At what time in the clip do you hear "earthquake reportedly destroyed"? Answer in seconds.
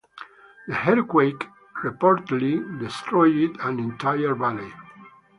0.89-3.55